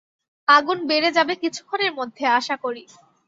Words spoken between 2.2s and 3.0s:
আশাকরি।